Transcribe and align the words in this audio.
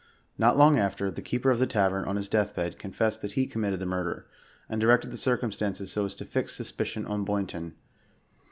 Not 0.35 0.57
long 0.57 0.79
after, 0.79 1.11
the 1.11 1.21
keeper 1.21 1.51
of 1.51 1.59
the 1.59 1.67
tavern, 1.67 2.05
on 2.05 2.15
his 2.15 2.27
death 2.27 2.55
bed, 2.55 2.79
confessed 2.79 3.21
that 3.21 3.33
he 3.33 3.45
com 3.45 3.61
mitted 3.61 3.77
the 3.79 3.85
murder, 3.85 4.25
and 4.67 4.81
directed 4.81 5.11
the 5.11 5.15
circumstances 5.15 5.91
so 5.91 6.05
as 6.05 6.15
to 6.15 6.25
fix 6.25 6.55
suspicion 6.55 7.05
on 7.05 7.23
Boynton. 7.23 7.75